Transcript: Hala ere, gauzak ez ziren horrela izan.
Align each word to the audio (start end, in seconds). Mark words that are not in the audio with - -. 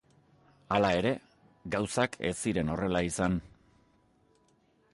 Hala 0.77 0.89
ere, 1.01 1.11
gauzak 1.75 2.17
ez 2.29 2.33
ziren 2.47 2.73
horrela 2.77 3.03
izan. 3.09 3.37